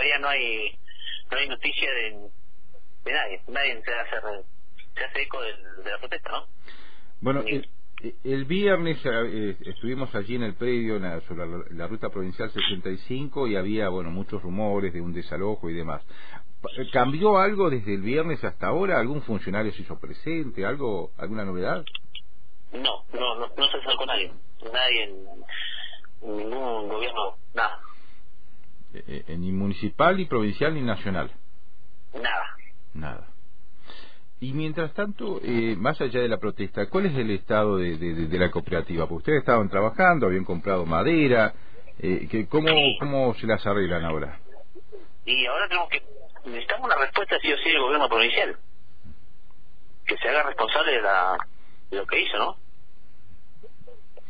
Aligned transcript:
todavía 0.00 0.18
no 0.18 0.28
hay 0.28 0.78
no 1.30 1.36
hay 1.36 1.48
noticia 1.48 1.90
de, 1.92 2.30
de 3.04 3.12
nadie. 3.12 3.40
Nadie 3.48 3.82
se 3.84 3.94
hace, 3.94 4.44
se 4.94 5.04
hace 5.04 5.22
eco 5.22 5.42
de 5.42 5.90
la 5.90 5.98
protesta, 5.98 6.30
¿no? 6.30 6.46
Bueno, 7.20 7.42
el, 7.46 7.68
el 8.24 8.44
viernes 8.46 8.98
eh, 9.04 9.56
estuvimos 9.60 10.12
allí 10.14 10.36
en 10.36 10.44
el 10.44 10.54
predio 10.54 10.96
en 10.96 11.20
sobre 11.28 11.74
la, 11.74 11.86
ruta 11.86 12.08
provincial 12.08 12.50
65 12.50 13.46
y 13.46 13.56
había, 13.56 13.90
bueno, 13.90 14.10
muchos 14.10 14.42
rumores 14.42 14.92
de 14.94 15.02
un 15.02 15.12
desalojo 15.12 15.68
y 15.68 15.74
demás. 15.74 16.02
¿Cambió 16.92 17.38
algo 17.38 17.70
desde 17.70 17.94
el 17.94 18.02
viernes 18.02 18.42
hasta 18.42 18.68
ahora? 18.68 18.98
¿Algún 18.98 19.22
funcionario 19.22 19.72
se 19.72 19.82
hizo 19.82 20.00
presente? 20.00 20.64
¿Algo, 20.64 21.12
¿Alguna 21.18 21.44
novedad? 21.44 21.84
No, 22.72 23.04
no, 23.12 23.34
no, 23.36 23.48
no 23.54 23.68
se 23.68 23.76
acercó 23.76 24.06
nadie. 24.06 24.32
Nadie, 24.72 25.14
ningún 26.22 26.88
gobierno, 26.88 27.36
nada. 27.54 27.80
Eh, 28.92 29.36
ni 29.38 29.52
municipal, 29.52 30.16
ni 30.16 30.24
provincial, 30.24 30.74
ni 30.74 30.82
nacional. 30.82 31.30
Nada. 32.12 32.56
Nada. 32.94 33.26
Y 34.40 34.54
mientras 34.54 34.94
tanto, 34.94 35.38
eh, 35.44 35.76
más 35.76 36.00
allá 36.00 36.20
de 36.20 36.28
la 36.28 36.38
protesta, 36.38 36.88
¿cuál 36.88 37.06
es 37.06 37.14
el 37.14 37.30
estado 37.30 37.76
de, 37.76 37.98
de, 37.98 38.38
la 38.38 38.50
cooperativa? 38.50 39.06
Porque 39.06 39.18
ustedes 39.18 39.40
estaban 39.40 39.68
trabajando, 39.68 40.26
habían 40.26 40.44
comprado 40.44 40.86
madera, 40.86 41.52
eh, 41.98 42.26
que, 42.30 42.48
¿cómo, 42.48 42.70
¿cómo 42.98 43.34
se 43.34 43.46
las 43.46 43.64
arreglan 43.66 44.02
ahora? 44.02 44.40
Y 45.26 45.44
ahora 45.44 45.68
tenemos 45.68 45.90
que, 45.90 46.02
necesitamos 46.46 46.86
una 46.86 46.96
respuesta 46.96 47.38
sí 47.42 47.52
o 47.52 47.58
sí 47.58 47.68
del 47.68 47.82
gobierno 47.82 48.08
provincial, 48.08 48.56
que 50.06 50.16
se 50.16 50.28
haga 50.30 50.42
responsable 50.44 50.92
de, 50.92 51.02
la, 51.02 51.36
de 51.90 51.96
lo 51.98 52.06
que 52.06 52.20
hizo, 52.22 52.38
¿no? 52.38 52.56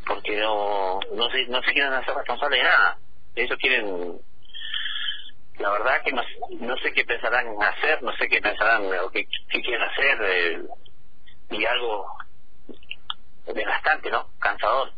Porque 0.08 0.40
no, 0.40 0.98
no, 1.14 1.30
se, 1.30 1.46
no 1.46 1.62
se 1.62 1.72
quieren 1.72 1.92
hacer 1.92 2.16
responsables 2.16 2.58
de 2.58 2.64
nada. 2.64 2.98
Ellos 3.36 3.56
quieren 3.60 4.20
la 5.70 5.78
verdad 5.78 6.02
que 6.02 6.12
no, 6.12 6.22
no 6.66 6.76
sé 6.78 6.92
qué 6.92 7.04
pensarán 7.04 7.46
hacer, 7.62 8.02
no 8.02 8.12
sé 8.16 8.28
qué 8.28 8.40
pensarán 8.40 8.82
o 8.86 9.10
qué, 9.10 9.26
quieren 9.48 9.82
hacer, 9.82 10.18
eh, 10.22 10.62
y 11.50 11.64
algo 11.64 12.06
desgastante, 13.54 14.10
¿no? 14.10 14.28
Cansador, 14.38 14.92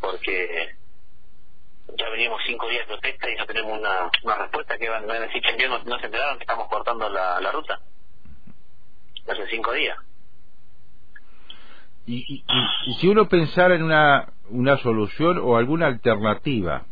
porque 0.00 0.74
ya 1.98 2.08
venimos 2.08 2.40
cinco 2.46 2.68
días 2.68 2.86
de 2.88 2.94
protesta 2.94 3.30
y 3.30 3.36
no 3.36 3.46
tenemos 3.46 3.78
una, 3.78 4.10
una 4.22 4.36
respuesta 4.36 4.78
que 4.78 4.88
van 4.88 5.10
a 5.10 5.20
decir 5.20 5.42
que 5.42 5.68
no, 5.68 5.78
no 5.84 5.98
se 5.98 6.06
enteraron 6.06 6.38
que 6.38 6.44
estamos 6.44 6.68
cortando 6.68 7.08
la, 7.08 7.40
la 7.40 7.52
ruta. 7.52 7.80
Hace 9.28 9.46
cinco 9.48 9.72
días. 9.72 9.98
Y, 12.06 12.16
y, 12.16 12.44
y, 12.86 12.94
si 12.94 13.08
uno 13.08 13.28
pensara 13.28 13.74
en 13.74 13.82
una, 13.82 14.32
una 14.50 14.76
solución 14.78 15.38
o 15.42 15.56
alguna 15.56 15.86
alternativa, 15.86 16.84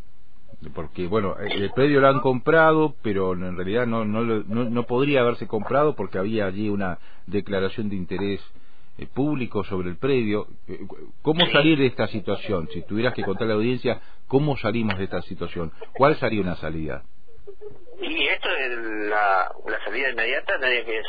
porque 0.70 1.06
bueno 1.06 1.36
el 1.38 1.70
predio 1.72 2.00
lo 2.00 2.08
han 2.08 2.20
comprado 2.20 2.94
pero 3.02 3.32
en 3.32 3.56
realidad 3.56 3.86
no 3.86 4.04
no, 4.04 4.22
no, 4.24 4.82
podría 4.84 5.20
haberse 5.20 5.46
comprado 5.46 5.94
porque 5.94 6.18
había 6.18 6.46
allí 6.46 6.68
una 6.68 6.98
declaración 7.26 7.88
de 7.88 7.96
interés 7.96 8.40
eh, 8.98 9.06
público 9.06 9.64
sobre 9.64 9.88
el 9.88 9.96
predio. 9.96 10.46
Eh, 10.68 10.80
cómo 11.22 11.46
salir 11.46 11.78
de 11.78 11.86
esta 11.86 12.06
situación 12.08 12.68
si 12.72 12.82
tuvieras 12.82 13.14
que 13.14 13.24
contar 13.24 13.44
a 13.44 13.48
la 13.48 13.54
audiencia 13.54 14.00
cómo 14.28 14.56
salimos 14.56 14.98
de 14.98 15.04
esta 15.04 15.22
situación 15.22 15.72
cuál 15.94 16.16
sería 16.18 16.40
una 16.40 16.56
salida 16.56 17.02
y 18.00 18.26
esto 18.28 18.48
es 18.48 18.78
la, 19.08 19.52
la 19.66 19.84
salida 19.84 20.10
inmediata 20.10 20.58
nadie 20.58 20.84
que 20.84 21.02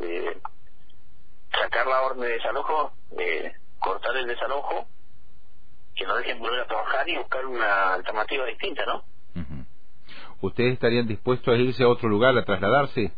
eh, 0.00 0.36
sacar 1.60 1.86
la 1.86 2.02
orden 2.02 2.22
de 2.22 2.28
desalojo 2.28 2.92
cortar 3.78 4.16
el 4.16 4.26
desalojo 4.26 4.86
que 6.02 6.08
no 6.08 6.16
dejen 6.16 6.38
volver 6.40 6.60
a 6.60 6.66
trabajar 6.66 7.08
y 7.08 7.16
buscar 7.16 7.46
una 7.46 7.94
alternativa 7.94 8.44
distinta, 8.46 8.84
¿no? 8.86 9.04
¿Ustedes 10.40 10.72
estarían 10.72 11.06
dispuestos 11.06 11.54
a 11.54 11.56
irse 11.56 11.84
a 11.84 11.88
otro 11.88 12.08
lugar, 12.08 12.36
a 12.36 12.44
trasladarse? 12.44 13.12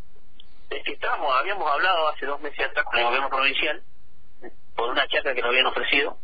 Es 0.68 0.82
que 0.84 0.92
estábamos, 0.92 1.32
habíamos 1.34 1.66
hablado 1.70 2.08
hace 2.08 2.26
dos 2.26 2.38
meses 2.42 2.66
atrás 2.66 2.84
con 2.84 2.98
el 2.98 3.06
gobierno 3.06 3.30
provincial 3.30 3.82
por 4.76 4.90
una 4.90 5.06
chacra 5.08 5.34
que 5.34 5.40
nos 5.40 5.48
habían 5.48 5.66
ofrecido. 5.66 6.18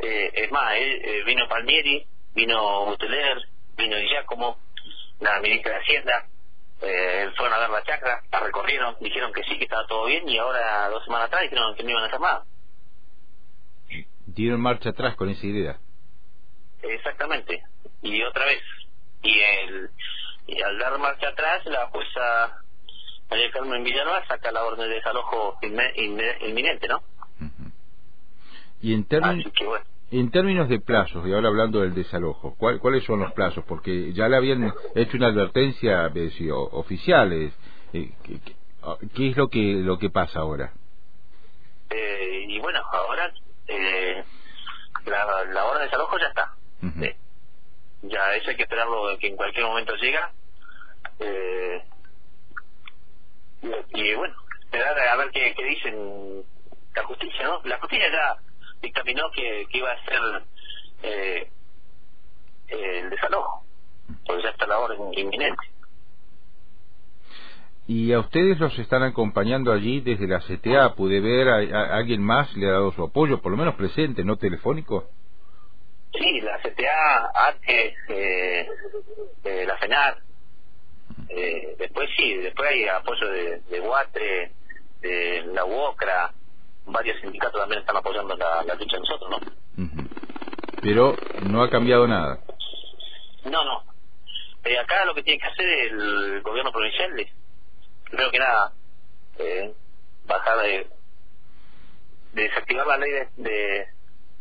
eh, 0.00 0.30
es 0.34 0.50
más, 0.50 0.74
eh, 0.74 1.22
vino 1.24 1.48
Palmieri, 1.48 2.04
vino 2.34 2.86
Buteler, 2.86 3.38
vino 3.76 3.96
Giacomo, 3.98 4.58
la 5.20 5.38
ministra 5.38 5.74
de 5.74 5.78
Hacienda, 5.78 6.26
eh, 6.80 7.30
fueron 7.36 7.54
a 7.54 7.58
ver 7.60 7.70
la 7.70 7.84
chacra, 7.84 8.20
la 8.32 8.40
recorrieron, 8.40 8.96
dijeron 8.98 9.32
que 9.32 9.44
sí, 9.44 9.56
que 9.58 9.64
estaba 9.64 9.86
todo 9.86 10.06
bien 10.06 10.28
y 10.28 10.38
ahora 10.38 10.88
dos 10.88 11.04
semanas 11.04 11.28
atrás 11.28 11.42
dijeron 11.42 11.76
que 11.76 11.84
no 11.84 11.90
iban 11.90 12.02
a 12.02 12.06
hacer 12.06 12.20
nada 12.20 12.44
dieron 14.34 14.60
marcha 14.60 14.90
atrás 14.90 15.16
con 15.16 15.28
esa 15.28 15.46
idea. 15.46 15.78
Exactamente. 16.82 17.62
Y 18.02 18.22
otra 18.22 18.44
vez. 18.44 18.62
Y, 19.22 19.38
el, 19.38 19.90
y 20.46 20.60
al 20.62 20.78
dar 20.78 20.98
marcha 20.98 21.28
atrás, 21.28 21.64
la 21.66 21.86
jueza 21.88 22.62
María 23.30 23.50
Carmen 23.50 23.82
Villanueva 23.82 24.26
saca 24.26 24.52
la 24.52 24.64
orden 24.64 24.88
de 24.88 24.96
desalojo 24.96 25.56
inminente, 25.62 26.88
¿no? 26.88 27.02
Y 28.82 28.94
en 28.94 29.04
términos... 29.04 29.52
En 30.10 30.30
términos 30.30 30.68
de 30.68 30.78
plazos, 30.78 31.26
y 31.26 31.32
ahora 31.32 31.48
hablando 31.48 31.80
del 31.80 31.94
desalojo, 31.94 32.54
¿cuál, 32.58 32.78
¿cuáles 32.80 33.02
son 33.04 33.20
los 33.20 33.32
plazos? 33.32 33.64
Porque 33.64 34.12
ya 34.12 34.28
le 34.28 34.36
habían 34.36 34.70
hecho 34.94 35.16
una 35.16 35.28
advertencia 35.28 36.12
eh, 36.14 36.50
oficiales. 36.52 37.54
Eh, 37.94 38.10
¿qué, 39.14 39.30
es 39.30 39.36
lo 39.38 39.48
que 39.48 39.76
lo 39.76 39.98
que 39.98 40.10
pasa 40.10 40.40
ahora? 40.40 40.74
Eh, 41.88 42.44
y 42.46 42.58
bueno, 42.60 42.80
ahora 42.92 43.32
eh, 43.68 44.24
la, 45.06 45.44
la 45.44 45.64
orden 45.64 45.80
de 45.80 45.84
desalojo 45.86 46.18
ya 46.18 46.26
está. 46.28 46.54
Ya 48.02 48.34
eso 48.34 48.50
hay 48.50 48.56
que 48.56 48.64
esperarlo 48.64 49.16
que 49.18 49.28
en 49.28 49.36
cualquier 49.36 49.64
momento 49.64 49.94
llega. 49.96 50.32
Eh, 51.20 51.84
y, 53.94 54.14
bueno, 54.14 54.34
esperar 54.64 54.98
a 54.98 55.16
ver 55.16 55.30
qué, 55.30 55.54
qué, 55.54 55.64
dicen 55.64 56.44
la 56.94 57.04
justicia, 57.04 57.44
¿no? 57.44 57.60
La 57.64 57.78
justicia 57.78 58.10
ya 58.10 58.36
dictaminó 58.80 59.30
que, 59.30 59.66
que 59.70 59.78
iba 59.78 59.92
a 59.92 60.04
ser 60.04 60.20
eh, 61.02 61.50
el 62.68 63.10
desalojo, 63.10 63.64
porque 64.26 64.42
ya 64.42 64.50
está 64.50 64.66
la 64.66 64.78
orden 64.78 65.14
inminente. 65.16 65.71
¿Y 67.86 68.12
a 68.12 68.20
ustedes 68.20 68.58
los 68.60 68.78
están 68.78 69.02
acompañando 69.02 69.72
allí 69.72 70.00
desde 70.00 70.28
la 70.28 70.38
CTA? 70.40 70.94
¿Pude 70.94 71.20
ver 71.20 71.48
a, 71.48 71.96
alguien 71.96 72.22
más 72.22 72.54
le 72.56 72.68
ha 72.68 72.72
dado 72.72 72.92
su 72.92 73.02
apoyo, 73.02 73.40
por 73.40 73.50
lo 73.50 73.58
menos 73.58 73.74
presente, 73.74 74.24
no 74.24 74.36
telefónico? 74.36 75.08
Sí, 76.12 76.40
la 76.42 76.58
CTA, 76.58 77.30
ATE, 77.34 77.94
eh, 78.08 78.68
eh, 79.44 79.64
la 79.66 79.76
FENAR, 79.78 80.18
eh, 81.28 81.74
después 81.78 82.08
sí, 82.16 82.36
después 82.36 82.68
hay 82.70 82.86
apoyo 82.86 83.26
de, 83.28 83.60
de 83.70 83.80
UATRE, 83.80 84.52
de 85.00 85.42
la 85.52 85.64
UOCRA, 85.64 86.32
varios 86.86 87.20
sindicatos 87.20 87.60
también 87.60 87.80
están 87.80 87.96
apoyando 87.96 88.36
la, 88.36 88.62
lucha 88.62 88.96
de 88.96 89.00
nosotros, 89.00 89.30
¿no? 89.30 89.38
Pero 90.82 91.16
no 91.48 91.62
ha 91.62 91.70
cambiado 91.70 92.06
nada. 92.06 92.40
No, 93.44 93.64
no. 93.64 93.84
Eh, 94.64 94.78
acá 94.78 95.04
lo 95.04 95.14
que 95.14 95.22
tiene 95.22 95.40
que 95.40 95.46
hacer 95.46 95.66
el 95.66 96.42
gobierno 96.42 96.70
provincial 96.70 97.18
es 97.18 97.28
creo 98.12 98.30
que 98.30 98.38
nada, 98.38 98.72
eh, 99.38 99.74
bajar 100.26 100.58
de, 100.58 100.86
desactivar 102.34 102.86
la 102.86 102.98
ley 102.98 103.10
de, 103.36 103.86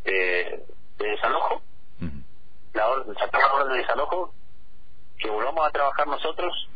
de, 0.04 0.66
desalojo, 0.98 1.64
la 2.74 2.88
orden, 2.88 3.16
sacar 3.16 3.42
la 3.42 3.54
orden 3.54 3.74
de 3.74 3.80
desalojo, 3.80 4.34
que 5.18 5.30
volvamos 5.30 5.66
a 5.66 5.72
trabajar 5.72 6.08
nosotros 6.08 6.70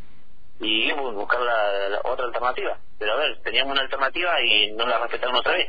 y 0.59 0.91
buscar 0.93 1.41
la, 1.41 2.01
otra 2.05 2.25
alternativa. 2.25 2.77
Pero 2.97 3.13
a 3.13 3.15
ver, 3.17 3.41
teníamos 3.43 3.73
una 3.73 3.81
alternativa 3.81 4.41
y 4.41 4.71
no 4.71 4.85
la 4.85 4.99
respetaron 4.99 5.35
otra 5.35 5.53
vez. 5.53 5.67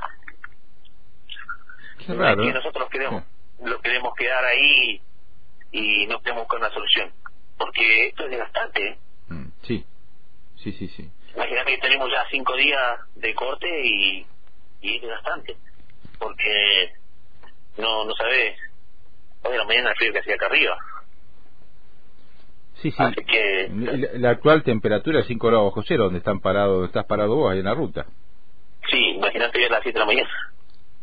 Qué 2.07 2.15
raro. 2.15 2.43
que 2.43 2.53
nosotros 2.53 2.89
queremos, 2.91 3.25
lo 3.63 3.81
queremos 3.81 4.15
quedar 4.15 4.45
ahí 4.45 5.01
y 5.73 6.07
no 6.07 6.21
queremos 6.21 6.45
buscar 6.45 6.61
una 6.61 6.71
solución. 6.71 7.13
Porque 7.59 8.09
esto 8.09 8.25
es 8.25 8.31
desgastante. 8.31 8.87
¿eh? 8.87 8.99
Mm, 9.29 9.47
sí, 9.63 9.87
sí, 10.72 10.72
sí, 10.72 10.89
sí. 10.97 11.10
Imagínate 11.34 11.72
que 11.72 11.78
tenemos 11.78 12.10
ya 12.10 12.24
cinco 12.30 12.57
días 12.57 12.98
de 13.15 13.34
corte 13.34 13.68
y, 13.84 14.27
y 14.80 14.97
es 14.97 15.09
bastante, 15.09 15.57
porque 16.18 16.92
no 17.78 18.04
no 18.04 18.15
sabes, 18.15 18.59
hoy 19.42 19.53
de 19.53 19.59
la 19.59 19.65
mañana 19.65 19.91
el 19.91 19.97
frío 19.97 20.13
que 20.13 20.18
hacía 20.21 20.34
acá 20.34 20.47
arriba. 20.47 20.77
Sí, 22.83 22.91
sí. 22.91 23.03
la, 24.18 24.30
actual 24.30 24.63
temperatura 24.63 25.21
es 25.21 25.27
5 25.27 25.47
grados 25.47 25.71
bajo 25.71 25.83
cero, 25.86 26.04
donde 26.04 26.18
están 26.18 26.41
parados, 26.41 26.86
estás 26.86 27.07
parado 27.07 27.34
vos 27.34 27.51
ahí 27.51 27.60
en 27.60 27.65
la 27.65 27.74
ruta. 27.74 28.04
Sí, 28.91 29.12
imagínate 29.15 29.60
ya 29.60 29.69
a 29.69 29.71
las 29.71 29.83
7 29.83 29.95
de 29.95 30.01
la 30.01 30.07
mañana. 30.07 30.30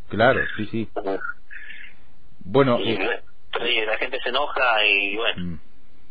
Claro, 0.10 0.42
sí, 0.56 0.66
sí. 0.68 0.90
Bueno, 2.46 2.80
y, 2.80 2.94
eh, 2.94 3.86
la 3.88 3.98
gente 3.98 4.20
se 4.22 4.30
enoja 4.30 4.86
y 4.86 5.16
bueno, 5.16 5.46
mm. 5.46 5.60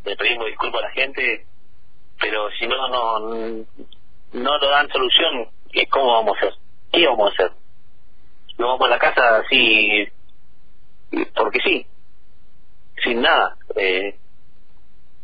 le 0.05 0.17
pedimos 0.17 0.47
disculpas 0.47 0.83
a 0.83 0.89
la 0.89 0.93
gente, 0.93 1.47
pero 2.43 2.57
si 2.59 2.67
no, 2.67 2.89
no 2.89 3.65
no 4.33 4.59
lo 4.59 4.71
dan 4.71 4.89
solución, 4.91 5.49
¿cómo 5.91 6.13
vamos 6.13 6.37
a 6.37 6.47
hacer? 6.47 6.59
¿Qué 6.93 7.07
vamos 7.07 7.31
a 7.31 7.33
hacer? 7.33 7.57
¿Nos 8.59 8.69
vamos 8.69 8.87
a 8.87 8.91
la 8.91 8.99
casa 8.99 9.39
así 9.39 10.09
porque 11.35 11.59
sí? 11.65 11.87
Sin 13.03 13.21
nada. 13.21 13.57
Eh, 13.77 14.17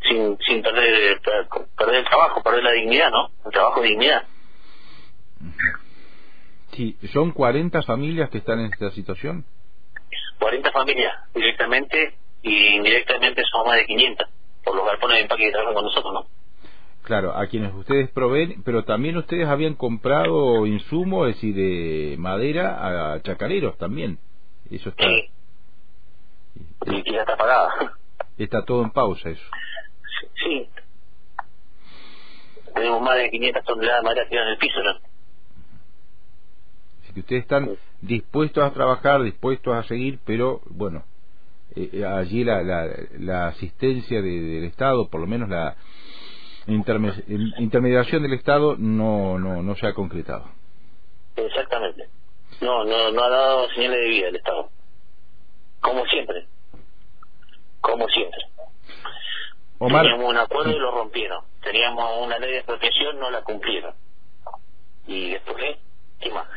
sin, 0.09 0.39
sin 0.47 0.63
perder, 0.63 1.21
perder 1.77 1.95
el 1.97 2.05
trabajo, 2.05 2.43
perder 2.43 2.63
la 2.63 2.73
dignidad, 2.73 3.11
¿no? 3.11 3.31
El 3.45 3.53
trabajo 3.53 3.81
de 3.81 3.89
dignidad. 3.89 4.27
Sí, 6.73 6.97
¿son 7.13 7.33
40 7.33 7.83
familias 7.83 8.31
que 8.31 8.39
están 8.39 8.61
en 8.61 8.73
esta 8.73 8.91
situación? 8.91 9.45
40 10.39 10.71
familias 10.71 11.15
directamente 11.35 12.15
y 12.43 12.77
indirectamente 12.77 13.43
son 13.51 13.67
más 13.67 13.77
de 13.77 13.87
500 13.87 14.29
por 14.65 14.77
los 14.77 14.87
galpones 14.87 15.17
de 15.17 15.23
empaque 15.23 15.45
que 15.45 15.53
trabajan 15.53 15.75
con 15.75 15.85
nosotros, 15.85 16.13
¿no? 16.13 16.38
Claro, 17.09 17.35
a 17.35 17.47
quienes 17.47 17.73
ustedes 17.73 18.11
proveen, 18.11 18.63
pero 18.65 18.85
también 18.85 19.17
ustedes 19.17 19.49
habían 19.49 19.77
comprado 19.77 20.67
insumos, 20.67 21.31
es 21.31 21.37
decir, 21.37 21.55
de 21.55 22.17
madera 22.19 23.15
a 23.15 23.23
chacareros 23.23 23.79
también. 23.79 24.19
Eso 24.71 24.91
está. 24.91 25.05
Sí. 25.05 25.31
Y, 26.85 27.11
ya 27.11 27.21
está 27.21 27.35
pagada. 27.39 27.97
Está 28.37 28.63
todo 28.63 28.83
en 28.83 28.91
pausa 28.91 29.31
eso. 29.31 29.43
Sí. 30.35 30.69
Tenemos 32.75 33.01
más 33.01 33.17
de 33.17 33.31
500 33.31 33.65
toneladas 33.65 34.03
de 34.03 34.05
madera 34.05 34.29
tiradas 34.29 34.47
en 34.49 34.53
el 34.53 34.59
piso, 34.59 34.83
¿no? 34.83 34.91
Así 37.05 37.15
que 37.15 37.21
ustedes 37.21 37.43
están 37.45 37.71
dispuestos 38.03 38.63
a 38.63 38.75
trabajar, 38.75 39.23
dispuestos 39.23 39.75
a 39.75 39.83
seguir, 39.85 40.19
pero 40.27 40.61
bueno, 40.67 41.05
eh, 41.75 41.89
eh, 41.91 42.05
allí 42.05 42.45
la, 42.45 42.63
la, 42.63 42.87
la 43.19 43.47
asistencia 43.47 44.21
del 44.21 44.65
Estado, 44.65 45.09
por 45.09 45.23
lo 45.23 45.27
menos 45.27 45.49
la 45.49 45.75
intermediación 46.69 48.23
del 48.23 48.35
Estado, 48.35 48.77
no, 48.79 49.39
no, 49.39 49.63
no 49.63 49.75
se 49.77 49.87
ha 49.87 49.95
concretado. 49.95 50.45
Exactamente. 51.37 52.09
No, 52.61 52.85
no, 52.85 53.11
no 53.13 53.25
ha 53.25 53.29
dado 53.29 53.69
señales 53.71 54.01
de 54.01 54.09
vida 54.09 54.29
el 54.29 54.37
Estado. 54.37 54.71
Como 55.81 56.05
siempre. 56.07 56.47
Como 57.81 58.09
siempre. 58.09 58.41
Teníamos 59.79 60.31
un 60.31 60.37
acuerdo 60.37 60.71
y 60.73 60.79
lo 60.79 60.91
rompieron. 60.91 61.45
Teníamos 61.63 62.27
una 62.27 62.39
ley 62.39 62.51
de 62.51 62.59
expropiación, 62.59 63.21
no 63.21 63.31
la 63.31 63.43
cumplieron. 63.43 63.95
Y 65.07 65.31
después, 65.31 65.77
¿qué 66.21 66.31
más? 66.31 66.49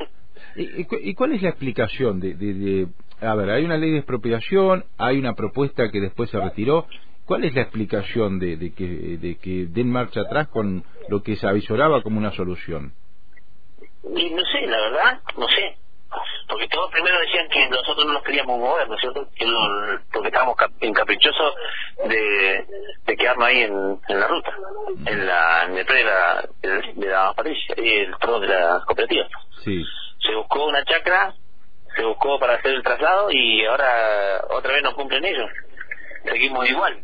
¿Y, 0.55 1.13
cuál 1.13 1.33
es 1.33 1.41
la 1.41 1.49
explicación 1.49 2.19
de, 2.19 2.33
de, 2.33 2.87
A 3.21 3.35
ver, 3.35 3.51
hay 3.51 3.63
una 3.63 3.77
ley 3.77 3.91
de 3.91 3.99
expropiación, 3.99 4.85
hay 4.97 5.17
una 5.17 5.35
propuesta 5.35 5.89
que 5.91 6.01
después 6.01 6.29
se 6.29 6.39
retiró. 6.39 6.87
¿Cuál 7.31 7.45
es 7.45 7.55
la 7.55 7.61
explicación 7.61 8.39
de, 8.39 8.57
de, 8.57 8.73
que, 8.73 8.83
de 8.85 9.37
que 9.37 9.65
den 9.69 9.89
marcha 9.89 10.19
atrás 10.19 10.49
con 10.49 10.83
lo 11.07 11.23
que 11.23 11.37
se 11.37 11.47
avisoraba 11.47 12.01
como 12.01 12.17
una 12.17 12.33
solución? 12.33 12.91
Y 14.03 14.29
no 14.31 14.43
sé, 14.43 14.67
la 14.67 14.81
verdad, 14.81 15.21
no 15.37 15.47
sé. 15.47 15.77
Porque 16.49 16.67
todos 16.67 16.91
primero 16.91 17.17
decían 17.21 17.47
que 17.47 17.69
nosotros 17.69 18.05
no 18.05 18.11
nos 18.11 18.23
queríamos 18.23 18.59
mover, 18.59 18.85
¿no 18.89 18.95
es 18.95 18.99
cierto? 18.99 19.29
Que 19.33 19.45
porque 20.11 20.27
estábamos 20.27 20.57
encaprichosos 20.81 21.55
de, 22.09 22.65
de 23.05 23.15
quedarnos 23.15 23.47
ahí 23.47 23.61
en, 23.61 23.99
en 24.09 24.19
la 24.19 24.27
ruta, 24.27 24.51
en 25.05 25.25
la 25.25 25.63
en 25.67 25.77
el 25.77 25.85
de 25.85 26.03
la, 26.03 26.49
de 26.61 27.07
la 27.07 27.33
Patricia, 27.33 27.75
el 27.77 28.13
perdón, 28.19 28.41
de 28.41 28.47
la 28.49 28.83
cooperativa. 28.85 29.29
Sí 29.63 29.85
se 30.21 30.35
buscó 30.35 30.67
una 30.67 30.83
chacra, 30.83 31.33
se 31.95 32.03
buscó 32.03 32.37
para 32.39 32.55
hacer 32.55 32.73
el 32.73 32.83
traslado 32.83 33.29
y 33.31 33.65
ahora 33.65 34.43
otra 34.49 34.73
vez 34.73 34.83
no 34.83 34.93
cumplen 34.95 35.23
ellos. 35.23 35.49
Seguimos 36.25 36.69
igual. 36.69 37.01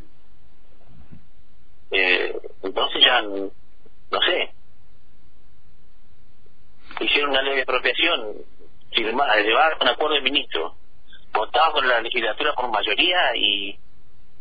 Eh, 1.92 2.36
entonces 2.64 3.04
ya, 3.04 3.22
no 3.22 4.22
sé. 4.26 4.54
Hicieron 7.00 7.30
una 7.30 7.42
ley 7.42 7.56
de 7.56 7.62
expropiación, 7.62 8.34
llevar 8.92 9.78
un 9.80 9.88
acuerdo 9.88 10.16
del 10.16 10.24
ministro, 10.24 10.76
votado 11.32 11.74
con 11.74 11.88
la 11.88 12.02
legislatura 12.02 12.54
por 12.54 12.72
mayoría 12.72 13.36
y, 13.36 13.78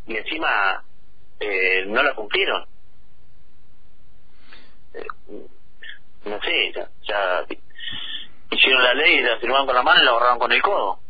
y 0.06 0.16
encima 0.16 0.82
eh, 1.40 1.84
no 1.87 2.02
la 2.02 2.14
cumplieron. 2.14 2.66
Eh, 4.94 5.06
no 6.25 6.40
sé, 6.40 6.72
ya, 6.75 6.88
ya 7.02 7.46
hicieron 8.50 8.82
la 8.82 8.94
ley, 8.94 9.20
la 9.20 9.38
firmaron 9.38 9.66
con 9.66 9.75
la 9.75 9.82
mano 9.82 10.02
y 10.02 10.04
la 10.04 10.12
borraron 10.12 10.38
con 10.38 10.52
el 10.52 10.62
codo. 10.62 11.00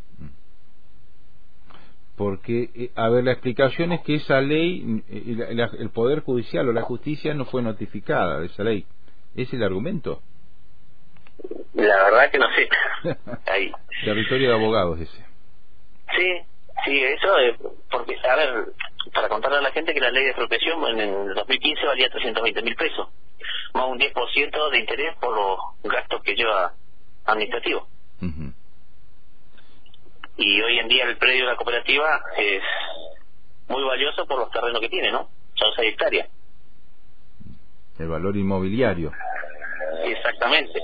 Porque, 2.16 2.70
eh, 2.74 2.90
a 2.94 3.08
ver, 3.10 3.24
la 3.24 3.32
explicación 3.32 3.92
es 3.92 4.00
que 4.00 4.14
esa 4.14 4.40
ley, 4.40 5.02
eh, 5.10 5.66
el 5.78 5.90
Poder 5.90 6.20
Judicial 6.20 6.68
o 6.68 6.72
la 6.72 6.82
justicia 6.82 7.34
no 7.34 7.44
fue 7.44 7.62
notificada 7.62 8.40
de 8.40 8.46
esa 8.46 8.64
ley. 8.64 8.86
¿Es 9.34 9.52
el 9.52 9.62
argumento? 9.62 10.22
La 11.74 12.04
verdad 12.04 12.30
que 12.30 12.38
no 12.38 12.46
sé. 12.54 12.68
Ahí. 13.50 13.70
Territorio 14.04 14.48
de 14.48 14.54
abogados 14.54 14.98
ese. 14.98 15.26
Sí, 16.16 16.40
sí, 16.84 17.04
eso, 17.04 17.38
es 17.38 17.56
porque, 17.90 18.16
a 18.26 18.36
ver, 18.36 18.64
para 19.12 19.28
contarle 19.28 19.58
a 19.58 19.62
la 19.62 19.72
gente 19.72 19.92
que 19.92 20.00
la 20.00 20.10
ley 20.10 20.24
de 20.24 20.30
expropiación 20.30 20.86
en 20.86 21.00
el 21.00 21.34
2015 21.34 21.86
valía 21.86 22.08
320 22.08 22.62
mil 22.62 22.76
pesos, 22.76 23.08
más 23.74 23.86
un 23.88 23.98
10% 23.98 24.70
de 24.70 24.78
interés 24.78 25.14
por 25.16 25.34
los 25.36 25.58
gastos 25.84 26.22
que 26.22 26.34
lleva 26.34 26.72
administrativo. 27.26 27.86
Y 30.36 30.60
hoy 30.60 30.78
en 30.78 30.88
día 30.88 31.04
el 31.04 31.16
predio 31.16 31.44
de 31.44 31.50
la 31.52 31.56
cooperativa 31.56 32.22
es 32.36 32.62
muy 33.68 33.82
valioso 33.84 34.26
por 34.26 34.38
los 34.38 34.50
terrenos 34.50 34.80
que 34.80 34.88
tiene, 34.88 35.10
¿no? 35.10 35.30
Son 35.54 35.72
seis 35.74 35.92
hectáreas. 35.92 36.28
El 37.98 38.08
valor 38.08 38.36
inmobiliario. 38.36 39.12
Exactamente. 40.04 40.80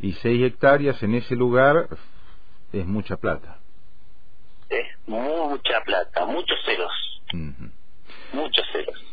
Y 0.00 0.12
seis 0.14 0.42
hectáreas 0.42 1.02
en 1.02 1.14
ese 1.14 1.36
lugar 1.36 1.88
es 2.72 2.86
mucha 2.86 3.16
plata. 3.18 3.58
Es 4.70 4.86
mucha 5.06 5.82
plata, 5.84 6.24
muchos 6.24 6.58
ceros. 6.64 7.20
Muchos 8.32 8.66
ceros. 8.72 9.09